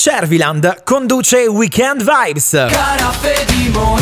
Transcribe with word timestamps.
Cerviland 0.00 0.82
conduce 0.84 1.48
Weekend 1.48 2.04
Vibes. 2.04 2.50
Caraffe 2.50 3.44
di 3.46 3.68
mojito, 3.68 3.97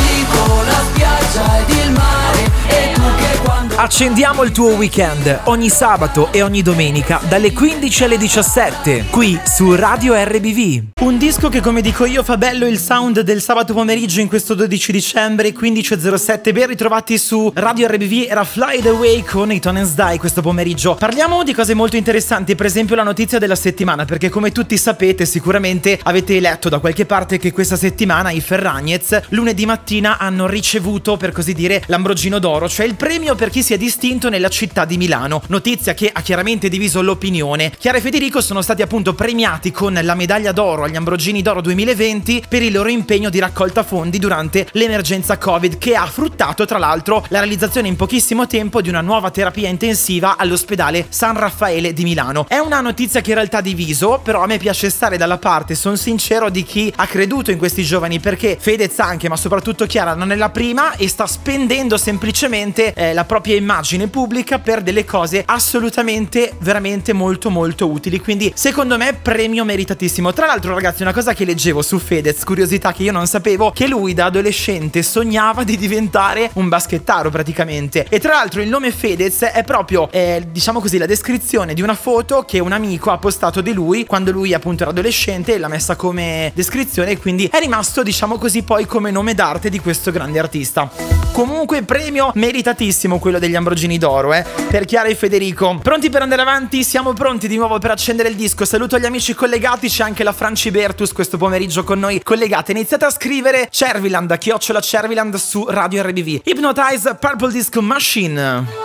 Accendiamo 3.87 4.43
il 4.43 4.51
tuo 4.51 4.75
weekend 4.75 5.43
ogni 5.45 5.69
sabato 5.69 6.33
e 6.33 6.43
ogni 6.43 6.61
domenica 6.61 7.21
dalle 7.29 7.53
15 7.53 8.03
alle 8.03 8.19
17 8.19 9.05
qui 9.11 9.39
su 9.45 9.77
Radio 9.77 10.13
RBV. 10.13 10.95
Un 11.03 11.19
disco 11.19 11.49
che 11.49 11.61
come 11.61 11.83
dico 11.83 12.05
io 12.05 12.25
fa 12.25 12.37
bello 12.37 12.67
il 12.67 12.81
sound 12.81 13.21
del 13.21 13.41
sabato 13.41 13.75
pomeriggio 13.75 14.21
in 14.21 14.27
questo 14.27 14.55
12 14.55 14.91
dicembre 14.91 15.55
15.07 15.55 16.53
Ben 16.53 16.67
ritrovati 16.67 17.17
su 17.17 17.53
Radio 17.55 17.87
RBV 17.87 18.27
era 18.29 18.43
Fly 18.43 18.83
the 18.83 18.91
Way 18.91 19.23
con 19.23 19.53
i 19.53 19.61
Tones 19.61 19.95
Die 19.95 20.19
questo 20.19 20.43
pomeriggio 20.43 20.97
Parliamo 20.97 21.45
di 21.45 21.55
cose 21.55 21.75
molto 21.75 21.95
interessanti 21.95 22.57
per 22.57 22.67
esempio 22.67 22.97
la 22.97 23.05
notizia 23.05 23.39
della 23.39 23.55
settimana 23.55 24.05
perché 24.05 24.31
come 24.31 24.51
tutti 24.51 24.77
sapete 24.77 25.27
sicuramente 25.27 26.01
avete 26.03 26.41
letto 26.41 26.69
da 26.69 26.81
qualche 26.81 27.07
parte 27.07 27.39
che 27.39 27.53
questa 27.53 27.77
settimana 27.77 28.31
i 28.33 28.41
Ferragnez 28.41 29.21
lunedì 29.29 29.65
mattina 29.65 30.19
hanno 30.19 30.49
ricevuto 30.49 31.17
per 31.17 31.31
così 31.31 31.53
dire 31.53 31.85
l'Ambrogino 31.87 32.41
d'Oro 32.41 32.69
cioè 32.69 32.85
il 32.85 32.97
premio 32.97 33.37
per 33.37 33.51
chi 33.51 33.63
si 33.63 33.75
è 33.77 33.79
distinto 33.79 34.31
nella 34.31 34.49
città 34.49 34.85
di 34.87 34.97
Milano 34.97 35.43
notizia 35.49 35.93
che 35.95 36.11
ha 36.13 36.23
chiaramente 36.23 36.69
diviso 36.69 37.03
l'opinione 37.03 37.73
Chiara 37.79 37.99
e 37.99 38.01
Federico 38.01 38.41
sono 38.41 38.63
stati 38.63 38.81
appunto 38.81 39.15
premiati 39.15 39.71
con 39.71 39.99
la 40.03 40.15
medaglia 40.15 40.53
d'oro 40.53 40.85
agli 40.85 40.97
Ambrogini 40.97 41.43
d'Oro 41.43 41.61
2020 41.61 42.45
per 42.49 42.63
il 42.63 42.73
loro 42.73 42.89
impegno 42.89 43.29
di 43.29 43.39
raccolta 43.39 43.83
fondi 43.83 44.19
durante 44.19 44.67
l'emergenza 44.73 45.37
Covid 45.37 45.77
che 45.77 45.95
ha 45.95 46.07
fruttato 46.07 46.65
tra 46.65 46.79
l'altro 46.79 47.25
la 47.29 47.41
realizzazione 47.41 47.89
in 47.89 47.97
pochissimo 47.97 48.47
tempo 48.47 48.81
di 48.81 48.89
una 48.89 49.03
nuova 49.03 49.31
terapia 49.31 49.69
intensiva 49.69 50.37
all'ospedale 50.39 51.07
San 51.11 51.39
Raffaele 51.39 51.93
di 51.93 52.05
Milano. 52.05 52.47
È 52.49 52.59
una 52.59 52.81
notizia 52.81 53.21
che 53.21 53.31
in 53.31 53.37
realtà 53.37 53.59
ha 53.59 53.63
diviso, 53.63 54.21
però 54.23 54.43
a 54.43 54.47
me 54.47 54.57
piace 54.57 54.89
stare 54.89 55.17
dalla 55.17 55.39
parte, 55.39 55.75
sono 55.75 55.97
sincero, 55.97 56.49
di 56.49 56.63
chi 56.63 56.93
ha 56.97 57.07
creduto 57.07 57.51
in 57.51 57.59
questi 57.59 57.85
giovani 57.85 58.21
perché 58.21 58.57
Fedez 58.59 58.99
anche, 58.99 59.29
ma 59.29 59.37
soprattutto 59.37 59.87
Chiara 59.87 60.15
non 60.15 60.33
è 60.33 60.37
la 60.37 60.51
prima 60.51 60.97
e 60.97 61.09
sta 61.09 61.27
spendendo 61.27 61.97
semplicemente 61.99 62.95
eh, 62.95 63.13
la 63.13 63.25
propria 63.25 63.57
immagine 63.67 64.07
pubblica 64.07 64.61
per 64.61 64.81
delle 64.81 65.05
cose 65.05 65.43
assolutamente 65.45 66.53
veramente 66.61 67.13
molto 67.13 67.51
molto 67.51 67.91
utili. 67.91 68.21
Quindi 68.21 68.53
secondo 68.55 68.97
me 68.97 69.15
premio 69.15 69.65
meritatissimo. 69.65 70.33
Tra 70.33 70.47
l'altro 70.47 70.73
ragazzi 70.73 71.03
una 71.03 71.13
cosa 71.13 71.35
che 71.35 71.45
leggevo 71.45 71.83
su 71.83 71.99
Fedez, 71.99 72.45
curiosità 72.45 72.93
che 72.93 73.03
io 73.03 73.11
non 73.11 73.27
sapevo, 73.27 73.73
che 73.73 73.89
lui 73.89 74.15
da 74.15 74.27
adolescente 74.27 75.03
sognava 75.03 75.65
di 75.65 75.77
diventare 75.77 76.51
un 76.55 76.69
baschettaro 76.69 77.29
praticamente. 77.29 78.07
E 78.09 78.21
tra 78.21 78.35
l'altro 78.35 78.63
il 78.63 78.69
nome 78.69 78.93
Fedez 78.93 79.43
è 79.43 79.65
proprio, 79.65 80.09
eh, 80.13 80.47
diciamo 80.49 80.79
così, 80.79 80.97
la 80.97 81.07
descrizione 81.07 81.75
di 81.75 81.83
una 81.83 81.97
foto 81.97 82.45
che 82.47 82.61
un 82.61 82.71
amico 82.71 83.11
ha 83.11 83.19
postato 83.19 83.61
di 83.61 83.73
lui 83.73 84.07
quando 84.07 84.31
lui 84.31 84.55
appunto 84.55 84.83
era 84.85 84.93
adolescente 84.93 85.55
e 85.55 85.59
l'ha 85.59 85.67
messa 85.67 85.97
come 85.97 86.53
descrizione 86.55 87.11
e 87.11 87.19
quindi 87.19 87.49
è 87.51 87.59
rimasto, 87.59 88.05
diciamo 88.05 88.39
così, 88.39 88.63
poi 88.63 88.87
come 88.87 89.11
nome 89.11 89.35
d'arte 89.35 89.71
di 89.71 89.81
questo 89.81 90.13
grande 90.13 90.39
artista. 90.39 90.89
Comunque 91.33 91.83
premio 91.83 92.31
meritatissimo 92.33 93.19
quello 93.19 93.41
degli 93.41 93.55
Ambrogini 93.57 93.99
d'Oro, 93.99 94.33
eh, 94.33 94.45
per 94.69 94.85
Chiara 94.85 95.09
e 95.09 95.15
Federico. 95.15 95.79
Pronti 95.83 96.11
per 96.11 96.23
andare 96.23 96.43
avanti? 96.43 96.85
Siamo 96.85 97.13
pronti 97.13 97.49
di 97.49 97.57
nuovo 97.57 97.79
per 97.79 97.91
accendere 97.91 98.29
il 98.29 98.37
disco. 98.37 98.65
Saluto 98.65 98.99
gli 98.99 99.05
amici 99.05 99.35
collegati, 99.35 99.89
c'è 99.89 100.05
anche 100.05 100.23
la 100.23 100.33
Franci 100.33 100.71
Bertus 100.71 101.13
questo 101.13 101.37
pomeriggio 101.37 101.85
con 101.85 101.99
noi 101.99 102.23
collegate. 102.23 102.73
Iniziate 102.73 103.05
a 103.05 103.11
scrivere 103.11 103.69
Cerviland, 103.71 104.37
chiocciola 104.39 104.81
Cerviland 104.81 105.35
su 105.37 105.67
Radio 105.69 106.03
RBV. 106.03 106.41
Hypnotize 106.45 107.17
Purple 107.19 107.53
Disco 107.53 107.83
Machine. 107.83 108.67